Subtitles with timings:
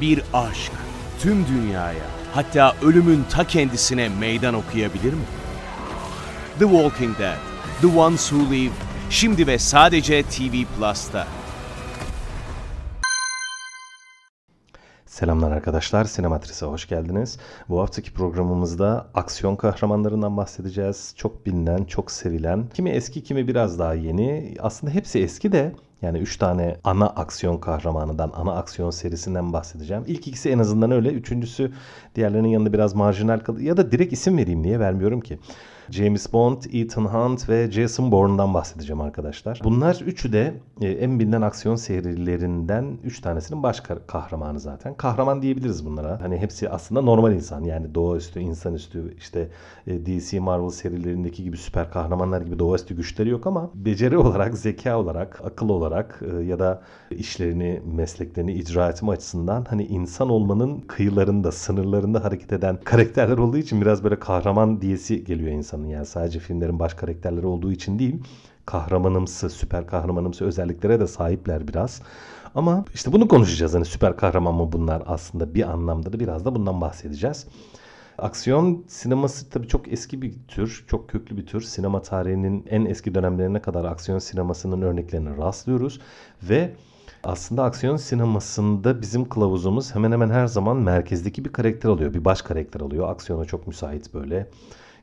[0.00, 0.72] bir aşk
[1.20, 5.24] tüm dünyaya hatta ölümün ta kendisine meydan okuyabilir mi?
[6.58, 7.36] The Walking Dead,
[7.80, 8.72] The Ones Who Live,
[9.10, 11.26] şimdi ve sadece TV Plus'ta.
[15.06, 17.38] Selamlar arkadaşlar, Sinematris'e hoş geldiniz.
[17.68, 21.14] Bu haftaki programımızda aksiyon kahramanlarından bahsedeceğiz.
[21.16, 24.54] Çok bilinen, çok sevilen, kimi eski kimi biraz daha yeni.
[24.60, 30.04] Aslında hepsi eski de yani 3 tane ana aksiyon kahramanından, ana aksiyon serisinden bahsedeceğim.
[30.06, 31.08] İlk ikisi en azından öyle.
[31.08, 31.72] Üçüncüsü
[32.14, 33.66] diğerlerinin yanında biraz marjinal kalıyor.
[33.66, 35.38] Ya da direkt isim vereyim niye vermiyorum ki.
[35.90, 39.60] James Bond, Ethan Hunt ve Jason Bourne'dan bahsedeceğim arkadaşlar.
[39.64, 44.94] Bunlar üçü de e, en bilinen aksiyon serilerinden üç tanesinin baş kahramanı zaten.
[44.94, 46.20] Kahraman diyebiliriz bunlara.
[46.20, 49.48] Hani hepsi aslında normal insan yani doğaüstü, insanüstü işte
[49.86, 54.98] e, DC Marvel serilerindeki gibi süper kahramanlar gibi doğaüstü güçleri yok ama beceri olarak, zeka
[54.98, 61.52] olarak, akıl olarak e, ya da işlerini, mesleklerini icra etme açısından hani insan olmanın kıyılarında,
[61.52, 66.78] sınırlarında hareket eden karakterler olduğu için biraz böyle kahraman diyesi geliyor insanın yani sadece filmlerin
[66.78, 68.22] baş karakterleri olduğu için değil
[68.66, 72.02] kahramanımsı, süper kahramanımsı özelliklere de sahipler biraz.
[72.54, 73.74] Ama işte bunu konuşacağız.
[73.74, 77.46] Hani süper kahraman mı bunlar aslında bir anlamda da biraz da bundan bahsedeceğiz.
[78.22, 81.60] Aksiyon sineması tabii çok eski bir tür, çok köklü bir tür.
[81.60, 86.00] Sinema tarihinin en eski dönemlerine kadar aksiyon sinemasının örneklerine rastlıyoruz.
[86.42, 86.72] Ve
[87.24, 92.14] aslında aksiyon sinemasında bizim kılavuzumuz hemen hemen her zaman merkezdeki bir karakter oluyor.
[92.14, 93.10] Bir baş karakter oluyor.
[93.10, 94.46] Aksiyona çok müsait böyle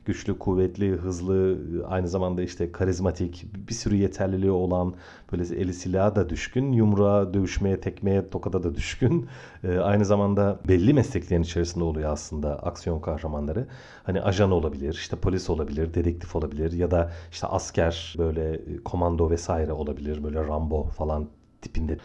[0.04, 4.94] güçlü, kuvvetli, hızlı, aynı zamanda işte karizmatik, bir sürü yeterliliği olan,
[5.32, 9.26] böyle eli silaha da düşkün, yumruğa, dövüşmeye, tekmeye, tokada da düşkün.
[9.64, 13.66] E, aynı zamanda belli mesleklerin içerisinde oluyor aslında aksiyon kahramanları.
[14.02, 19.72] Hani ajan olabilir, işte polis olabilir, dedektif olabilir ya da işte asker, böyle komando vesaire
[19.72, 21.28] olabilir, böyle Rambo falan
[21.62, 21.98] tipinde.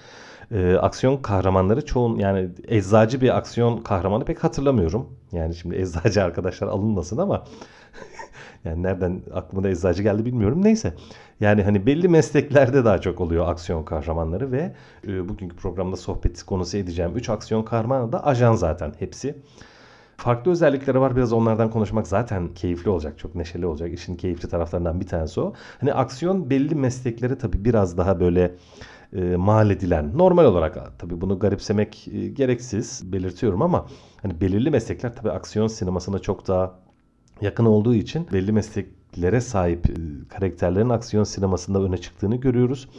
[0.52, 5.09] E, aksiyon kahramanları çoğun yani eczacı bir aksiyon kahramanı pek hatırlamıyorum.
[5.32, 7.44] Yani şimdi eczacı arkadaşlar alınmasın ama
[8.66, 10.64] yani nereden aklıma da eczacı geldi bilmiyorum.
[10.64, 10.94] Neyse.
[11.40, 14.74] Yani hani belli mesleklerde daha çok oluyor aksiyon kahramanları ve
[15.08, 19.36] e, bugünkü programda sohbet konusu edeceğim 3 aksiyon kahramanı da ajan zaten hepsi.
[20.18, 21.16] Farklı özellikleri var.
[21.16, 23.19] Biraz onlardan konuşmak zaten keyifli olacak.
[23.19, 23.94] Çok neşeli olacak.
[23.94, 25.53] İşin keyifli taraflarından bir tanesi o.
[25.80, 28.52] Hani aksiyon belli meslekleri tabii biraz daha böyle
[29.14, 30.18] e, mal edilen.
[30.18, 33.86] Normal olarak tabii bunu garipsemek e, gereksiz belirtiyorum ama
[34.22, 36.80] hani belirli meslekler tabii aksiyon sinemasına çok daha
[37.41, 39.94] yakın olduğu için belli mesleklere sahip e,
[40.29, 42.90] karakterlerin aksiyon sinemasında öne çıktığını görüyoruz.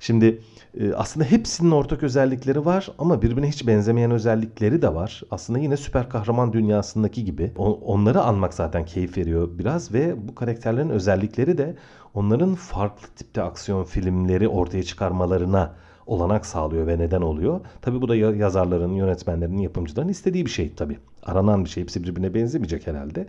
[0.00, 0.42] Şimdi
[0.80, 5.22] e, aslında hepsinin ortak özellikleri var ama birbirine hiç benzemeyen özellikleri de var.
[5.30, 7.52] Aslında yine süper kahraman dünyasındaki gibi.
[7.56, 11.76] Onları anmak zaten keyif veriyor biraz ve bu karakterlerin özellikleri de
[12.14, 15.74] onların farklı tipte aksiyon filmleri ortaya çıkarmalarına
[16.10, 17.60] olanak sağlıyor ve neden oluyor.
[17.82, 20.98] Tabi bu da yazarların, yönetmenlerin, yapımcıların istediği bir şey tabi.
[21.22, 21.82] Aranan bir şey.
[21.82, 23.26] Hepsi birbirine benzemeyecek herhalde.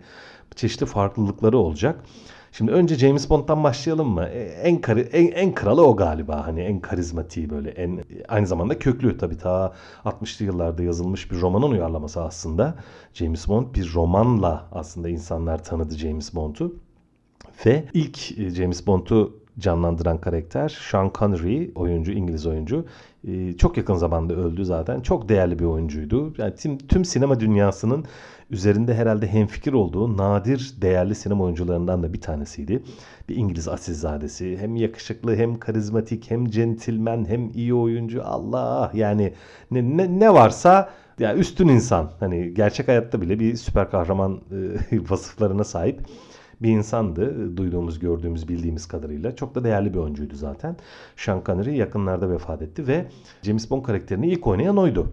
[0.56, 2.04] Çeşitli farklılıkları olacak.
[2.52, 4.24] Şimdi önce James Bond'dan başlayalım mı?
[4.24, 6.46] E, en, kari, en, en kralı o galiba.
[6.46, 7.70] Hani en karizmatiği böyle.
[7.70, 9.72] En, aynı zamanda köklü tabii ta
[10.04, 12.74] 60'lı yıllarda yazılmış bir romanın uyarlaması aslında.
[13.14, 16.74] James Bond bir romanla aslında insanlar tanıdı James Bond'u.
[17.66, 22.86] Ve ilk e, James Bond'u canlandıran karakter Sean Connery oyuncu İngiliz oyuncu.
[23.28, 25.00] Ee, çok yakın zamanda öldü zaten.
[25.00, 26.34] Çok değerli bir oyuncuydu.
[26.38, 28.04] Yani tüm, tüm sinema dünyasının
[28.50, 32.82] üzerinde herhalde hemfikir olduğu nadir değerli sinema oyuncularından da bir tanesiydi.
[33.28, 34.58] Bir İngiliz asilzadesi.
[34.60, 38.22] Hem yakışıklı hem karizmatik hem centilmen hem iyi oyuncu.
[38.24, 38.90] Allah!
[38.94, 39.32] Yani
[39.70, 42.10] ne, ne, ne varsa ya üstün insan.
[42.20, 44.40] Hani gerçek hayatta bile bir süper kahraman
[44.90, 46.00] e, vasıflarına sahip
[46.62, 47.56] bir insandı.
[47.56, 49.36] Duyduğumuz, gördüğümüz, bildiğimiz kadarıyla.
[49.36, 50.76] Çok da değerli bir oyuncuydu zaten.
[51.16, 53.06] Sean Connery yakınlarda vefat etti ve
[53.42, 55.12] James Bond karakterini ilk oynayan oydu.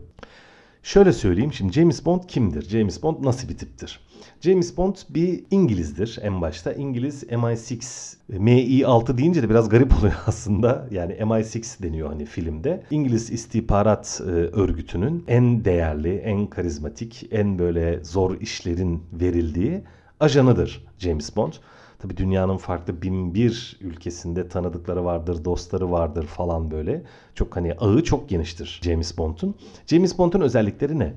[0.83, 2.61] Şöyle söyleyeyim şimdi James Bond kimdir?
[2.69, 3.99] James Bond nasıl bir tiptir?
[4.41, 6.73] James Bond bir İngilizdir en başta.
[6.73, 10.88] İngiliz MI6, MI6 deyince de biraz garip oluyor aslında.
[10.91, 12.83] Yani MI6 deniyor hani filmde.
[12.91, 19.81] İngiliz istihbarat e, örgütünün en değerli, en karizmatik, en böyle zor işlerin verildiği
[20.19, 21.54] ajanıdır James Bond.
[22.00, 27.04] Tabi dünyanın farklı bin bir ülkesinde tanıdıkları vardır, dostları vardır falan böyle.
[27.36, 29.56] Çok hani ağı çok geniştir James Bond'un.
[29.88, 31.13] James Bond'un özellikleri ne?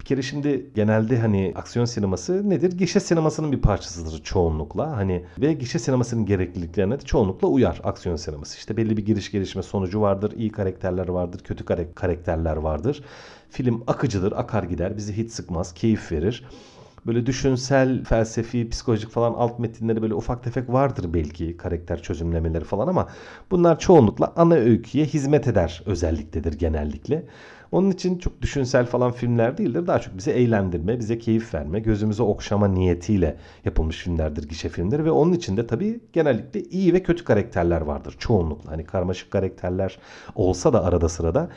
[0.00, 2.78] Bir kere şimdi genelde hani aksiyon sineması nedir?
[2.78, 4.96] Gişe sinemasının bir parçasıdır çoğunlukla.
[4.96, 8.58] Hani ve gişe sinemasının gerekliliklerine de çoğunlukla uyar aksiyon sineması.
[8.58, 10.32] İşte belli bir giriş gelişme sonucu vardır.
[10.36, 11.64] iyi karakterler vardır, kötü
[11.94, 13.04] karakterler vardır.
[13.50, 16.44] Film akıcıdır, akar gider, bizi hiç sıkmaz, keyif verir.
[17.06, 22.88] Böyle düşünsel, felsefi, psikolojik falan alt metinleri böyle ufak tefek vardır belki karakter çözümlemeleri falan
[22.88, 23.08] ama
[23.50, 27.24] bunlar çoğunlukla ana öyküye hizmet eder özelliktedir genellikle.
[27.72, 29.86] Onun için çok düşünsel falan filmler değildir.
[29.86, 35.04] Daha çok bize eğlendirme, bize keyif verme, gözümüze okşama niyetiyle yapılmış filmlerdir, gişe filmleri.
[35.04, 38.16] Ve onun içinde tabii genellikle iyi ve kötü karakterler vardır.
[38.18, 39.98] Çoğunlukla hani karmaşık karakterler
[40.34, 41.48] olsa da arada sırada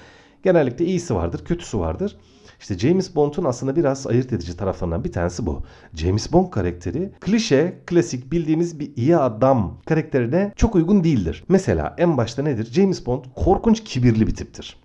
[0.44, 2.18] genellikle iyisi vardır, kötüsü vardır.
[2.59, 5.63] İşte James Bond'un aslında biraz ayırt edici taraflarından bir tanesi bu.
[5.94, 11.44] James Bond karakteri klişe, klasik bildiğimiz bir iyi adam karakterine çok uygun değildir.
[11.50, 12.71] Mesela en başta nedir?
[12.71, 14.77] James Bond korkunç kibirli bir tiptir.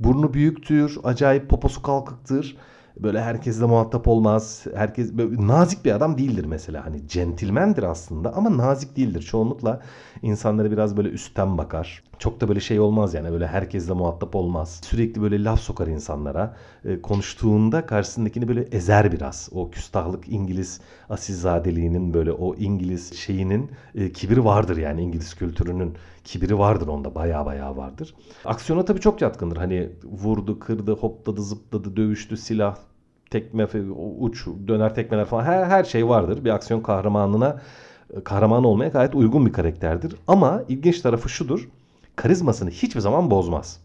[0.00, 2.56] Burnu büyüktür, acayip poposu kalkıktır.
[2.96, 4.64] Böyle herkesle muhatap olmaz.
[4.74, 6.86] Herkes böyle nazik bir adam değildir mesela.
[6.86, 9.22] Hani centilmendir aslında ama nazik değildir.
[9.22, 9.80] Çoğunlukla
[10.22, 12.02] insanlara biraz böyle üstten bakar.
[12.20, 14.80] Çok da böyle şey olmaz yani böyle herkesle muhatap olmaz.
[14.84, 16.56] Sürekli böyle laf sokar insanlara.
[16.84, 19.48] E, konuştuğunda karşısındakini böyle ezer biraz.
[19.52, 25.94] O küstahlık İngiliz asilzadeliğinin böyle o İngiliz şeyinin e, kibiri vardır yani İngiliz kültürünün
[26.24, 28.14] kibiri vardır onda baya baya vardır.
[28.44, 29.56] Aksiyona tabii çok yatkındır.
[29.56, 32.76] Hani vurdu, kırdı, hopladı, zıpladı, dövüştü, silah,
[33.30, 33.64] tekme,
[34.18, 36.44] uç, döner tekmeler falan her, her şey vardır.
[36.44, 37.60] Bir aksiyon kahramanına
[38.24, 40.14] kahraman olmaya gayet uygun bir karakterdir.
[40.26, 41.68] Ama ilginç tarafı şudur.
[42.16, 43.80] Karizmasını hiçbir zaman bozmaz.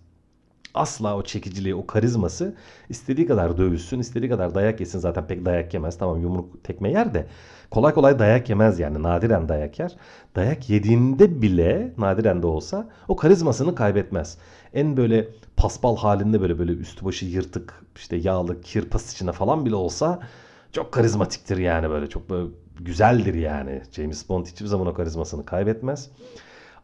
[0.74, 2.56] Asla o çekiciliği, o karizması
[2.89, 5.00] istediği kadar dövüşsün, istediği kadar dayak yesin.
[5.00, 5.98] Zaten pek dayak yemez.
[5.98, 7.27] Tamam yumruk tekme yer de
[7.72, 9.04] kolay kolay dayak yemez yani.
[9.04, 9.95] Nadiren dayak yer.
[10.36, 14.38] Dayak yediğinde bile nadiren de olsa o karizmasını kaybetmez.
[14.74, 19.75] En böyle paspal halinde böyle böyle üstü başı yırtık işte yağlı kirpas içine falan bile
[19.75, 20.19] olsa
[20.71, 22.50] çok karizmatiktir yani böyle çok böyle
[22.80, 23.81] güzeldir yani.
[23.92, 26.10] James Bond hiçbir zaman o karizmasını kaybetmez.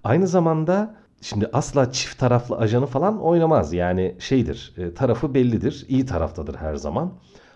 [0.04, 3.74] Aynı zamanda şimdi asla çift taraflı ajanı falan oynamaz.
[3.74, 5.86] Yani şeydir e, tarafı bellidir.
[5.90, 7.14] iyi taraftadır her zaman.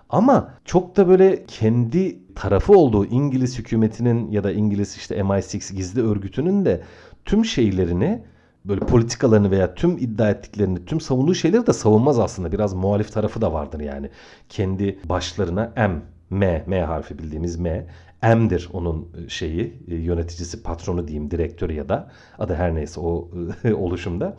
[0.09, 6.01] Ama çok da böyle kendi tarafı olduğu İngiliz hükümetinin ya da İngiliz işte MI6 gizli
[6.01, 6.81] örgütünün de
[7.25, 8.23] tüm şeylerini
[8.65, 12.51] böyle politikalarını veya tüm iddia ettiklerini, tüm savunduğu şeyleri de savunmaz aslında.
[12.51, 14.09] Biraz muhalif tarafı da vardır yani.
[14.49, 17.87] Kendi başlarına M, M, M harfi bildiğimiz M.
[18.23, 23.29] M'dir onun e, şeyi, e, yöneticisi, patronu diyeyim, direktörü ya da adı her neyse o
[23.63, 24.37] e, oluşumda.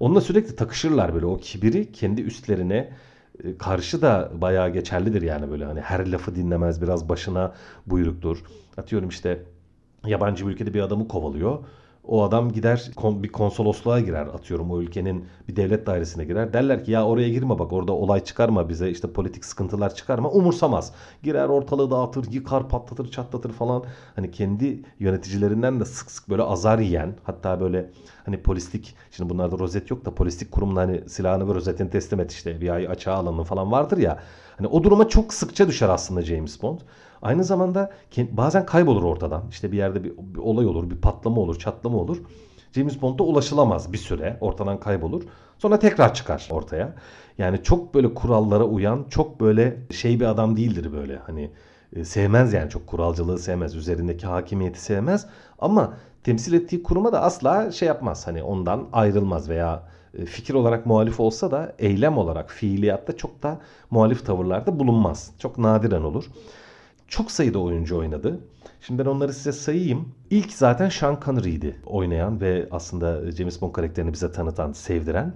[0.00, 2.92] Onunla sürekli takışırlar böyle o kibiri kendi üstlerine
[3.58, 7.54] karşı da bayağı geçerlidir yani böyle hani her lafı dinlemez biraz başına
[7.86, 8.42] buyruktur.
[8.76, 9.42] Atıyorum işte
[10.06, 11.58] yabancı bir ülkede bir adamı kovalıyor
[12.08, 16.52] o adam gider bir konsolosluğa girer atıyorum o ülkenin bir devlet dairesine girer.
[16.52, 20.92] Derler ki ya oraya girme bak orada olay çıkarma bize işte politik sıkıntılar çıkarma umursamaz.
[21.22, 23.84] Girer ortalığı dağıtır yıkar patlatır çatlatır falan.
[24.16, 27.90] Hani kendi yöneticilerinden de sık sık böyle azar yiyen hatta böyle
[28.24, 32.32] hani polislik şimdi bunlarda rozet yok da polislik kurumuna hani silahını ve rozetini teslim et
[32.32, 34.18] işte bir ay açığa alanın falan vardır ya.
[34.58, 36.80] Hani o duruma çok sıkça düşer aslında James Bond.
[37.26, 39.42] Aynı zamanda bazen kaybolur ortadan.
[39.50, 42.16] İşte bir yerde bir, bir olay olur, bir patlama olur, çatlama olur.
[42.72, 44.36] James Bond'a ulaşılamaz bir süre.
[44.40, 45.22] Ortadan kaybolur.
[45.58, 46.94] Sonra tekrar çıkar ortaya.
[47.38, 51.16] Yani çok böyle kurallara uyan, çok böyle şey bir adam değildir böyle.
[51.16, 51.50] Hani
[51.96, 53.74] e, sevmez yani çok kuralcılığı sevmez.
[53.74, 55.26] Üzerindeki hakimiyeti sevmez.
[55.58, 58.26] Ama temsil ettiği kuruma da asla şey yapmaz.
[58.26, 59.82] Hani ondan ayrılmaz veya
[60.18, 65.30] e, fikir olarak muhalif olsa da eylem olarak fiiliyatta çok da muhalif tavırlarda bulunmaz.
[65.38, 66.24] Çok nadiren olur
[67.08, 68.40] çok sayıda oyuncu oynadı.
[68.80, 70.08] Şimdi ben onları size sayayım.
[70.30, 75.34] İlk zaten Sean Connery'di oynayan ve aslında James Bond karakterini bize tanıtan, sevdiren.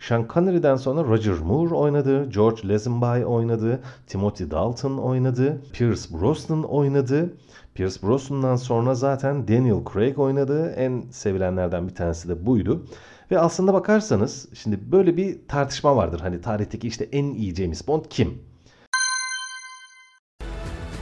[0.00, 7.34] Sean Connery'den sonra Roger Moore oynadı, George Lazenby oynadı, Timothy Dalton oynadı, Pierce Brosnan oynadı.
[7.74, 10.70] Pierce Brosnan'dan sonra zaten Daniel Craig oynadı.
[10.70, 12.86] En sevilenlerden bir tanesi de buydu.
[13.30, 16.20] Ve aslında bakarsanız şimdi böyle bir tartışma vardır.
[16.20, 18.38] Hani tarihteki işte en iyi James Bond kim?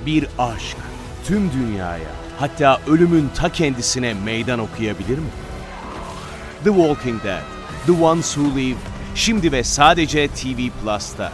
[0.07, 0.77] Bir aşk
[1.25, 5.31] tüm dünyaya hatta ölümün ta kendisine meydan okuyabilir mi?
[6.65, 7.43] The Walking Dead,
[7.87, 8.79] The Ones Who Live,
[9.15, 11.33] şimdi ve sadece TV Plus'ta.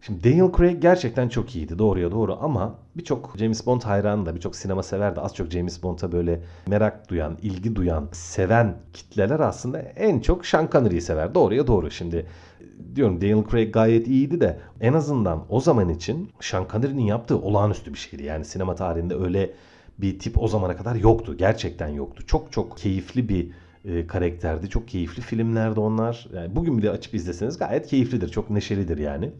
[0.00, 4.56] Şimdi Daniel Craig gerçekten çok iyiydi doğruya doğru ama birçok James Bond hayranı da birçok
[4.56, 9.78] sinema sever de az çok James Bond'a böyle merak duyan, ilgi duyan, seven kitleler aslında
[9.78, 11.34] en çok Sean Connery'i sever.
[11.34, 12.26] Doğruya doğru şimdi
[12.94, 17.94] diyorum Daniel Craig gayet iyiydi de en azından o zaman için Sean Connery'nin yaptığı olağanüstü
[17.94, 18.24] bir şeydi.
[18.24, 19.50] Yani sinema tarihinde öyle
[19.98, 21.36] bir tip o zamana kadar yoktu.
[21.36, 22.26] Gerçekten yoktu.
[22.26, 23.50] Çok çok keyifli bir
[23.84, 24.68] e, karakterdi.
[24.68, 26.28] Çok keyifli filmlerdi onlar.
[26.34, 28.28] Yani bugün bile açıp izleseniz gayet keyiflidir.
[28.28, 29.30] Çok neşelidir yani.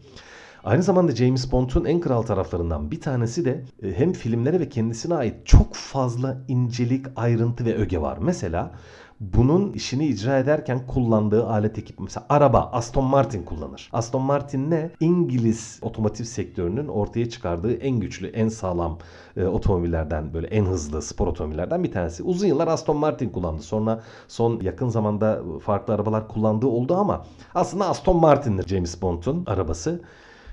[0.63, 5.15] Aynı zamanda James Bond'un en kral taraflarından bir tanesi de e, hem filmlere ve kendisine
[5.15, 8.17] ait çok fazla incelik, ayrıntı ve öge var.
[8.21, 8.71] Mesela
[9.19, 13.89] bunun işini icra ederken kullandığı alet ekip mesela araba Aston Martin kullanır.
[13.93, 14.91] Aston Martin ne?
[14.99, 18.97] İngiliz otomotiv sektörünün ortaya çıkardığı en güçlü, en sağlam
[19.37, 22.23] e, otomobillerden böyle en hızlı spor otomobillerden bir tanesi.
[22.23, 23.61] Uzun yıllar Aston Martin kullandı.
[23.61, 30.01] Sonra son yakın zamanda farklı arabalar kullandığı oldu ama aslında Aston Martin'dir James Bond'un arabası.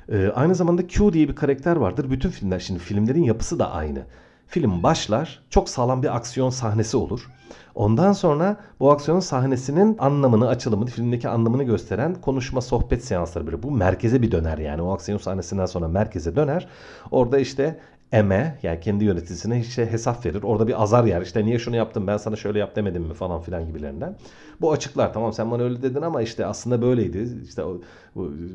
[0.08, 2.10] E, aynı zamanda Q diye bir karakter vardır.
[2.10, 4.02] Bütün filmler şimdi filmlerin yapısı da aynı.
[4.46, 7.30] Film başlar, çok sağlam bir aksiyon sahnesi olur.
[7.74, 13.62] Ondan sonra bu aksiyon sahnesinin anlamını, açılımını, filmdeki anlamını gösteren konuşma, sohbet seansları böyle.
[13.62, 14.82] Bu merkeze bir döner yani.
[14.82, 16.68] O aksiyon sahnesinden sonra merkeze döner.
[17.10, 17.80] Orada işte
[18.12, 20.42] eme yani kendi yöneticisine işte hesap verir.
[20.42, 21.22] Orada bir azar yer.
[21.22, 24.16] İşte niye şunu yaptım ben sana şöyle yap demedim mi falan filan gibilerinden.
[24.60, 27.28] Bu açıklar tamam sen bana öyle dedin ama işte aslında böyleydi.
[27.44, 27.62] İşte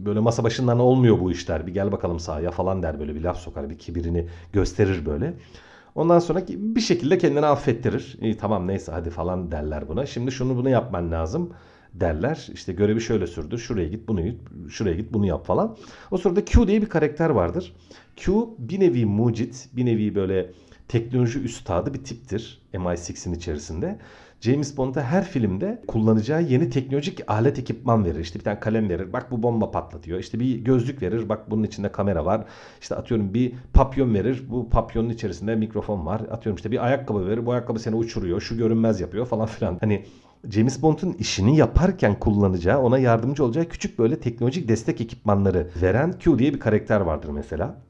[0.05, 1.67] böyle masa başından olmuyor bu işler.
[1.67, 5.33] Bir gel bakalım sahaya falan der böyle bir laf sokar bir kibirini gösterir böyle.
[5.95, 8.17] Ondan sonra bir şekilde kendini affettirir.
[8.21, 10.05] İyi tamam neyse hadi falan derler buna.
[10.05, 11.53] Şimdi şunu bunu yapman lazım
[11.93, 12.47] derler.
[12.53, 13.57] İşte görevi şöyle sürdür.
[13.57, 14.41] Şuraya git bunu git.
[14.69, 15.77] Şuraya git bunu yap falan.
[16.11, 17.75] O sırada Q diye bir karakter vardır.
[18.15, 19.69] Q bir nevi mucit.
[19.73, 20.51] Bir nevi böyle
[20.87, 22.61] teknoloji üstadı bir tiptir.
[22.73, 23.99] MI6'in içerisinde.
[24.41, 28.19] James Bond'a her filmde kullanacağı yeni teknolojik alet ekipman verir.
[28.19, 29.13] İşte bir tane kalem verir.
[29.13, 30.19] Bak bu bomba patlatıyor.
[30.19, 31.29] İşte bir gözlük verir.
[31.29, 32.45] Bak bunun içinde kamera var.
[32.81, 34.43] İşte atıyorum bir papyon verir.
[34.49, 36.21] Bu papyonun içerisinde mikrofon var.
[36.31, 37.45] Atıyorum işte bir ayakkabı verir.
[37.45, 38.41] Bu ayakkabı seni uçuruyor.
[38.41, 39.77] Şu görünmez yapıyor falan filan.
[39.79, 40.05] Hani
[40.49, 46.39] James Bond'un işini yaparken kullanacağı, ona yardımcı olacağı küçük böyle teknolojik destek ekipmanları veren Q
[46.39, 47.81] diye bir karakter vardır mesela.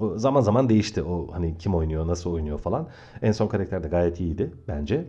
[0.00, 2.88] O zaman zaman değişti o hani kim oynuyor, nasıl oynuyor falan.
[3.22, 5.04] En son karakter de gayet iyiydi bence.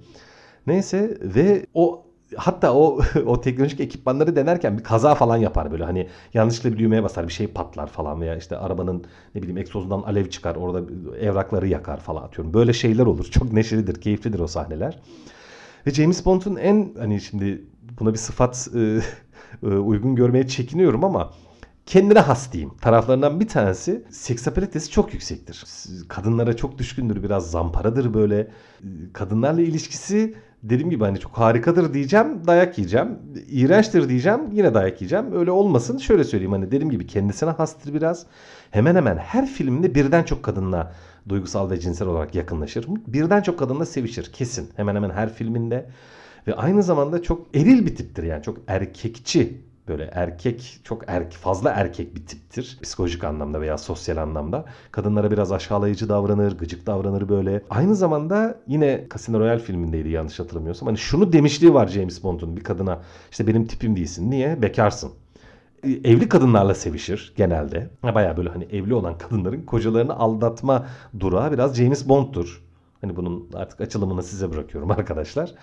[0.68, 6.08] Neyse ve o hatta o o teknolojik ekipmanları denerken bir kaza falan yapar böyle hani
[6.34, 10.30] yanlışlıkla bir düğmeye basar bir şey patlar falan veya işte arabanın ne bileyim egzozundan alev
[10.30, 10.82] çıkar orada
[11.20, 12.54] evrakları yakar falan atıyorum.
[12.54, 13.26] Böyle şeyler olur.
[13.26, 15.00] Çok neşelidir, keyiflidir o sahneler.
[15.88, 17.66] Ve James Bond'un en hani şimdi
[18.00, 19.02] buna bir sıfat e,
[19.64, 21.34] e, uygun görmeye çekiniyorum ama
[21.86, 22.72] kendine has diyeyim.
[22.82, 25.64] Taraflarından bir tanesi seksapalitesi çok yüksektir.
[26.08, 28.52] Kadınlara çok düşkündür biraz zamparadır böyle.
[29.14, 33.20] Kadınlarla ilişkisi dediğim gibi hani çok harikadır diyeceğim dayak yiyeceğim.
[33.50, 35.26] İğrençtir diyeceğim yine dayak yiyeceğim.
[35.34, 38.26] Öyle olmasın şöyle söyleyeyim hani dediğim gibi kendisine hastır biraz.
[38.72, 40.94] Hemen hemen her filmde birden çok kadınla
[41.30, 42.88] duygusal ve cinsel olarak yakınlaşır.
[43.08, 44.70] Birden çok kadınla sevişir kesin.
[44.76, 45.90] Hemen hemen her filminde.
[46.48, 51.70] Ve aynı zamanda çok eril bir tiptir yani çok erkekçi böyle erkek çok erk fazla
[51.70, 52.80] erkek bir tiptir.
[52.84, 54.66] Psikolojik anlamda veya sosyal anlamda.
[54.92, 57.64] Kadınlara biraz aşağılayıcı davranır, gıcık davranır böyle.
[57.70, 60.88] Aynı zamanda yine Casino Royale filmindeydi yanlış hatırlamıyorsam.
[60.88, 63.00] Hani şunu demişliği var James Bond'un bir kadına.
[63.32, 64.32] İşte benim tipim değilsin.
[64.32, 64.62] Niye?
[64.62, 65.12] Bekarsın
[65.84, 67.90] evli kadınlarla sevişir genelde.
[68.04, 70.88] Baya böyle hani evli olan kadınların kocalarını aldatma
[71.20, 72.64] durağı biraz James Bond'tur.
[73.02, 75.54] Hani bunun artık açılımını size bırakıyorum arkadaşlar.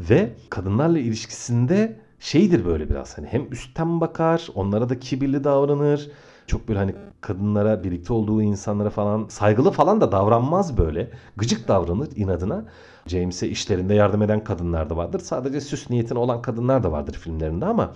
[0.00, 6.10] Ve kadınlarla ilişkisinde şeydir böyle biraz hani hem üstten bakar, onlara da kibirli davranır.
[6.46, 11.10] Çok böyle hani kadınlara, birlikte olduğu insanlara falan saygılı falan da davranmaz böyle.
[11.36, 12.64] Gıcık davranır inadına.
[13.06, 15.20] James'e işlerinde yardım eden kadınlar da vardır.
[15.20, 17.92] Sadece süs niyetine olan kadınlar da vardır filmlerinde ama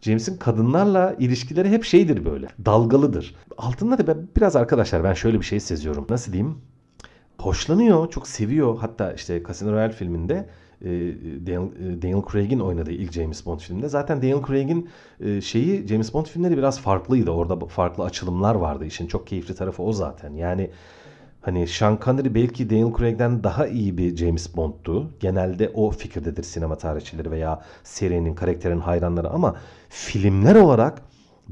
[0.00, 2.48] James'in kadınlarla ilişkileri hep şeydir böyle.
[2.64, 3.34] Dalgalıdır.
[3.58, 6.06] Altında da ben, biraz arkadaşlar ben şöyle bir şey seziyorum.
[6.10, 6.58] Nasıl diyeyim?
[7.38, 8.78] Hoşlanıyor, çok seviyor.
[8.78, 10.48] Hatta işte Casino Royale filminde
[11.46, 13.88] Daniel, e, Daniel Craig'in oynadığı ilk James Bond filminde.
[13.88, 14.88] Zaten Daniel Craig'in
[15.20, 17.30] e, şeyi James Bond filmleri biraz farklıydı.
[17.30, 18.84] Orada farklı açılımlar vardı.
[18.84, 20.34] İşin çok keyifli tarafı o zaten.
[20.34, 20.70] Yani
[21.42, 25.10] Hani Sean Connery belki Daniel Craig'den daha iyi bir James Bond'tu.
[25.20, 29.56] Genelde o fikirdedir sinema tarihçileri veya serinin, karakterin hayranları ama
[29.88, 31.02] filmler olarak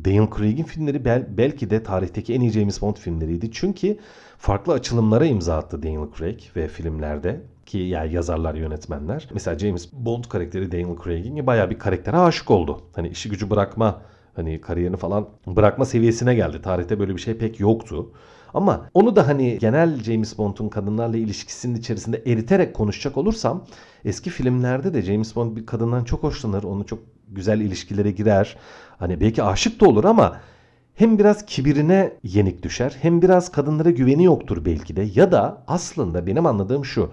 [0.04, 3.52] Daniel Craig'in filmleri bel- belki de tarihteki en iyi James Bond filmleriydi.
[3.52, 3.98] Çünkü
[4.38, 7.40] farklı açılımlara imza attı Daniel Craig ve filmlerde
[7.70, 9.28] ki yani yazarlar, yönetmenler.
[9.34, 12.80] Mesela James Bond karakteri Daniel Craig'in bayağı bir karaktere aşık oldu.
[12.96, 14.02] Hani işi gücü bırakma,
[14.36, 16.62] hani kariyerini falan bırakma seviyesine geldi.
[16.62, 18.12] Tarihte böyle bir şey pek yoktu.
[18.54, 23.64] Ama onu da hani genel James Bond'un kadınlarla ilişkisinin içerisinde eriterek konuşacak olursam
[24.04, 26.62] eski filmlerde de James Bond bir kadından çok hoşlanır.
[26.62, 26.98] Onu çok
[27.28, 28.56] güzel ilişkilere girer.
[28.98, 30.40] Hani belki aşık da olur ama
[30.94, 36.26] hem biraz kibirine yenik düşer hem biraz kadınlara güveni yoktur belki de ya da aslında
[36.26, 37.10] benim anladığım şu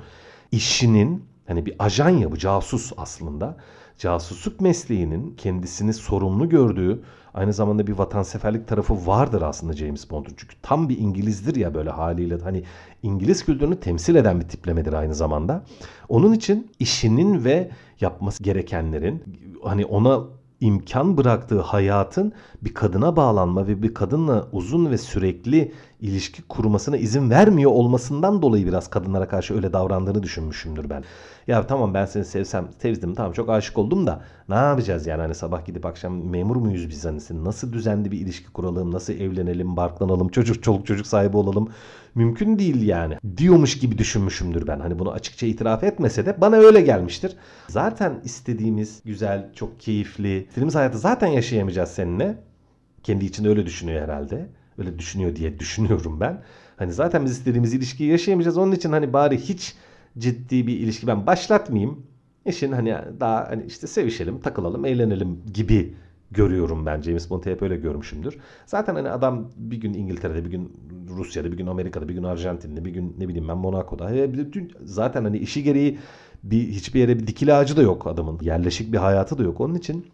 [0.51, 3.58] işinin hani bir ajan ya bu casus aslında
[3.98, 10.34] casusluk mesleğinin kendisini sorumlu gördüğü aynı zamanda bir vatanseverlik tarafı vardır aslında James Bond'un.
[10.38, 12.63] Çünkü tam bir İngilizdir ya böyle haliyle hani
[13.04, 15.63] İngiliz kültürünü temsil eden bir tiplemedir aynı zamanda.
[16.10, 19.24] Onun için işinin ve yapması gerekenlerin
[19.63, 20.20] hani ona
[20.60, 27.30] imkan bıraktığı hayatın bir kadına bağlanma ve bir kadınla uzun ve sürekli ilişki kurmasına izin
[27.30, 31.04] vermiyor olmasından dolayı biraz kadınlara karşı öyle davrandığını düşünmüşümdür ben.
[31.48, 35.36] Ya tamam ben seni sevsem sevdim tamam çok aşık oldum da ne yapacağız yani hani
[35.36, 40.30] sabah gidip akşam memur muyuz biz hani nasıl düzenli bir ilişki kuralım nasıl evlenelim barklanalım
[40.30, 41.70] çocuk çoluk çocuk sahibi olalım
[42.16, 44.80] mümkün değil yani diyormuş gibi düşünmüşümdür ben.
[44.80, 47.36] Hani bunu açıkça itiraf etmese de bana öyle gelmiştir.
[47.68, 52.38] Zaten istediğimiz güzel, çok keyifli, istediğimiz hayatı zaten yaşayamayacağız seninle.
[53.04, 54.50] Kendi içinde öyle düşünüyor herhalde.
[54.77, 56.43] Öyle düşünüyor diye düşünüyorum ben.
[56.77, 58.57] Hani zaten biz istediğimiz ilişkiyi yaşayamayacağız.
[58.57, 59.75] Onun için hani bari hiç
[60.17, 62.03] ciddi bir ilişki ben başlatmayayım.
[62.46, 65.96] İşin hani daha hani işte sevişelim, takılalım, eğlenelim gibi
[66.31, 67.01] görüyorum ben.
[67.01, 68.38] James Bond'u hep öyle görmüşümdür.
[68.65, 70.74] Zaten hani adam bir gün İngiltere'de, bir gün
[71.10, 74.12] Rusya'da, bir gün Amerika'da, bir gün Arjantin'de, bir gün ne bileyim ben Monaco'da.
[74.84, 76.00] Zaten hani işi gereği
[76.43, 78.39] bir hiçbir yere bir dikili ağacı da yok adamın.
[78.41, 79.62] Yerleşik bir hayatı da yok.
[79.62, 80.05] Onun için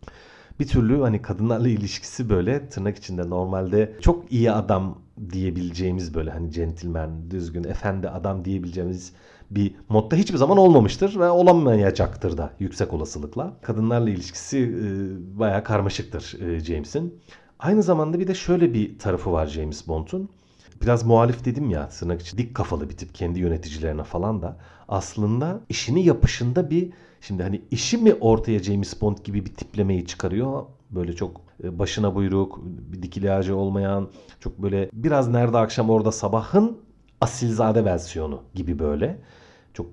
[0.60, 4.98] bir türlü hani kadınlarla ilişkisi böyle tırnak içinde normalde çok iyi adam
[5.32, 9.14] diyebileceğimiz böyle hani centilmen, düzgün, efendi adam diyebileceğimiz
[9.52, 13.54] bir modda hiçbir zaman olmamıştır ve olamayacaktır da yüksek olasılıkla.
[13.62, 17.20] Kadınlarla ilişkisi e, bayağı karmaşıktır e, James'in.
[17.60, 20.30] Aynı zamanda bir de şöyle bir tarafı var James Bond'un.
[20.82, 24.58] Biraz muhalif dedim ya tırnak için dik kafalı bir tip kendi yöneticilerine falan da
[24.88, 26.92] aslında işini yapışında bir
[27.28, 32.16] şimdi hani işi mi ortaya James Bond gibi bir tiplemeyi çıkarıyor böyle çok e, başına
[32.16, 36.78] buyruk, bir dikili olmayan, çok böyle biraz nerede akşam orada sabahın
[37.22, 39.18] asilzade versiyonu gibi böyle.
[39.74, 39.88] Çok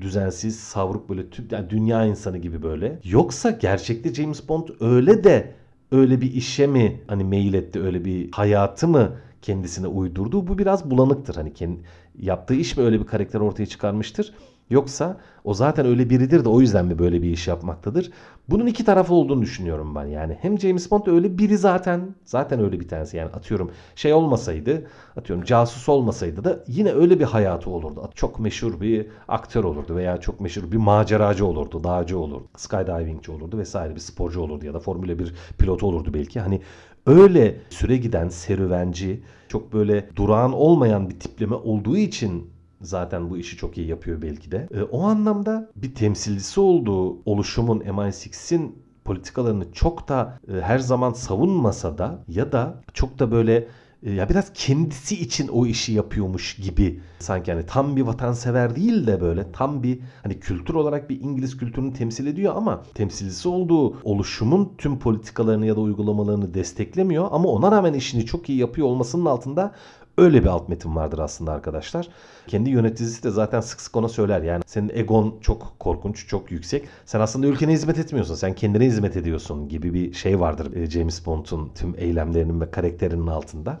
[0.00, 3.00] düzensiz, savruk böyle yani dünya insanı gibi böyle.
[3.04, 5.54] Yoksa gerçekte James Bond öyle de
[5.92, 9.12] öyle bir işe mi hani mail etti, öyle bir hayatı mı
[9.42, 10.46] kendisine uydurdu?
[10.46, 11.34] Bu biraz bulanıktır.
[11.34, 11.80] Hani kendi,
[12.18, 14.34] yaptığı iş mi öyle bir karakter ortaya çıkarmıştır?
[14.70, 18.10] Yoksa o zaten öyle biridir de o yüzden mi böyle bir iş yapmaktadır?
[18.48, 20.04] Bunun iki tarafı olduğunu düşünüyorum ben.
[20.04, 23.16] Yani hem James Bond öyle biri zaten zaten öyle bir tanesi.
[23.16, 28.10] Yani atıyorum şey olmasaydı, atıyorum casus olmasaydı da yine öyle bir hayatı olurdu.
[28.14, 33.58] Çok meşhur bir aktör olurdu veya çok meşhur bir maceracı olurdu, dağcı olurdu, skydivingçi olurdu
[33.58, 36.40] vesaire bir sporcu olurdu ya da Formula 1 pilotu olurdu belki.
[36.40, 36.60] Hani
[37.06, 42.51] öyle süre giden serüvenci, çok böyle durağan olmayan bir tipleme olduğu için
[42.82, 44.68] zaten bu işi çok iyi yapıyor belki de.
[44.74, 51.98] E, o anlamda bir temsilcisi olduğu oluşumun MI6'in politikalarını çok da e, her zaman savunmasa
[51.98, 53.68] da ya da çok da böyle
[54.02, 59.06] e, ya biraz kendisi için o işi yapıyormuş gibi sanki hani tam bir vatansever değil
[59.06, 63.96] de böyle tam bir hani kültür olarak bir İngiliz kültürünü temsil ediyor ama temsilcisi olduğu
[64.04, 69.24] oluşumun tüm politikalarını ya da uygulamalarını desteklemiyor ama ona rağmen işini çok iyi yapıyor olmasının
[69.24, 69.72] altında
[70.18, 72.08] Öyle bir alt metin vardır aslında arkadaşlar.
[72.46, 74.42] Kendi yöneticisi de zaten sık sık ona söyler.
[74.42, 76.88] Yani senin egon çok korkunç, çok yüksek.
[77.06, 78.34] Sen aslında ülkene hizmet etmiyorsun.
[78.34, 83.26] Sen kendine hizmet ediyorsun gibi bir şey vardır e, James Bond'un tüm eylemlerinin ve karakterinin
[83.26, 83.80] altında.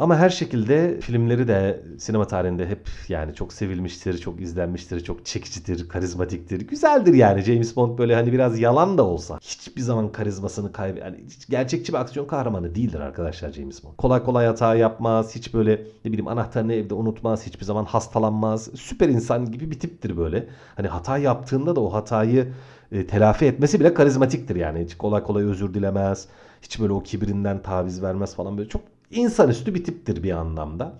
[0.00, 5.88] Ama her şekilde filmleri de sinema tarihinde hep yani çok sevilmiştir, çok izlenmiştir, çok çekicidir,
[5.88, 6.60] karizmatiktir.
[6.60, 11.16] Güzeldir yani James Bond böyle hani biraz yalan da olsa hiçbir zaman karizmasını kaybı yani
[11.48, 13.96] gerçekçi bir aksiyon kahramanı değildir arkadaşlar James Bond.
[13.96, 18.68] Kolay kolay hata yapmaz, hiç böyle ne bileyim anahtarını evde unutmaz, hiçbir zaman hastalanmaz.
[18.74, 20.46] Süper insan gibi bir tiptir böyle.
[20.76, 22.52] Hani hata yaptığında da o hatayı
[22.92, 24.84] e, telafi etmesi bile karizmatiktir yani.
[24.84, 26.28] Hiç kolay kolay özür dilemez.
[26.62, 30.98] Hiç böyle o kibirinden taviz vermez falan böyle çok insanüstü bir tiptir bir anlamda.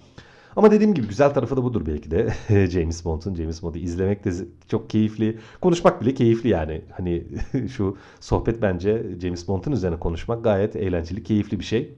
[0.57, 2.33] Ama dediğim gibi güzel tarafı da budur belki de.
[2.71, 4.31] James Bond'un James Bond'u izlemek de
[4.69, 5.39] çok keyifli.
[5.61, 6.83] Konuşmak bile keyifli yani.
[6.97, 7.25] Hani
[7.73, 11.95] şu sohbet bence James Bond'un üzerine konuşmak gayet eğlenceli, keyifli bir şey.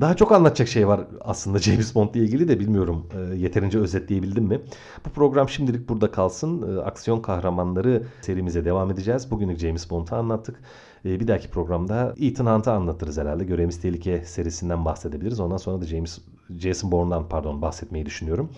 [0.00, 4.44] Daha çok anlatacak şey var aslında James Bond ile ilgili de bilmiyorum e, yeterince özetleyebildim
[4.44, 4.60] mi?
[5.06, 6.76] Bu program şimdilik burada kalsın.
[6.76, 9.30] E, aksiyon kahramanları serimize devam edeceğiz.
[9.30, 10.60] Bugünlük James Bond'u anlattık.
[11.04, 13.44] E, bir dahaki programda Ethan Hunt'ı anlatırız herhalde.
[13.44, 15.40] Görevimiz Tehlike serisinden bahsedebiliriz.
[15.40, 16.18] Ondan sonra da James
[16.58, 18.50] Jason Bourne'dan pardon bahsetmeyi düşünüyorum.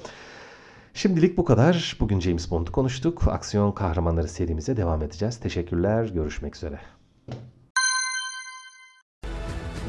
[0.94, 1.96] Şimdilik bu kadar.
[2.00, 3.29] Bugün James Bond'u konuştuk.
[3.29, 5.37] Aksiyon kahramanları serimize devam edeceğiz.
[5.40, 6.05] Teşekkürler.
[6.05, 6.81] Görüşmek üzere.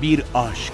[0.02, 0.74] Bir aşk